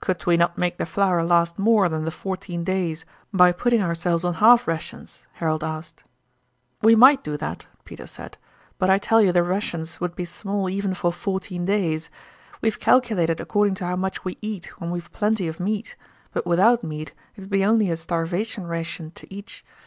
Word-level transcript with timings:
"Could 0.00 0.24
we 0.24 0.38
not 0.38 0.56
make 0.56 0.78
the 0.78 0.86
flour 0.86 1.22
last 1.22 1.58
more 1.58 1.90
than 1.90 2.06
the 2.06 2.10
fourteen 2.10 2.64
days 2.64 3.04
by 3.34 3.52
putting 3.52 3.82
ourselves 3.82 4.24
on 4.24 4.32
half 4.40 4.66
rations?" 4.66 5.26
Harold 5.34 5.62
asked. 5.62 6.04
"We 6.80 6.94
might 6.96 7.22
do 7.22 7.36
that," 7.36 7.66
Peter 7.84 8.06
said, 8.06 8.38
"but 8.78 8.88
I 8.88 8.96
tell 8.96 9.20
you 9.20 9.30
the 9.30 9.42
rations 9.42 10.00
would 10.00 10.16
be 10.16 10.24
small 10.24 10.70
even 10.70 10.94
for 10.94 11.12
fourteen 11.12 11.66
days. 11.66 12.08
We've 12.62 12.80
calkilated 12.80 13.42
according 13.42 13.74
to 13.74 13.84
how 13.84 13.96
much 13.96 14.24
we 14.24 14.38
eat 14.40 14.68
when 14.80 14.90
we've 14.90 15.12
plenty 15.12 15.48
of 15.48 15.60
meat, 15.60 15.96
but 16.32 16.46
without 16.46 16.82
meat 16.82 17.12
it'd 17.36 17.50
be 17.50 17.62
only 17.62 17.90
a 17.90 17.98
starvation 17.98 18.66
ration 18.66 19.10
to 19.16 19.26
each. 19.34 19.66